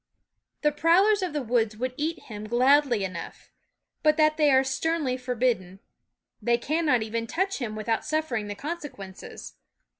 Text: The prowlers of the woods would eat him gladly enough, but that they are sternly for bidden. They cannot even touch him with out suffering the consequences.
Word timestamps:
The 0.63 0.71
prowlers 0.71 1.21
of 1.21 1.31
the 1.31 1.43
woods 1.43 1.77
would 1.77 1.93
eat 1.95 2.21
him 2.23 2.45
gladly 2.49 3.03
enough, 3.03 3.51
but 4.01 4.17
that 4.17 4.35
they 4.35 4.49
are 4.49 4.63
sternly 4.63 5.15
for 5.15 5.35
bidden. 5.35 5.79
They 6.41 6.57
cannot 6.57 7.03
even 7.03 7.27
touch 7.27 7.59
him 7.59 7.75
with 7.75 7.87
out 7.87 8.03
suffering 8.03 8.47
the 8.47 8.55
consequences. 8.55 9.57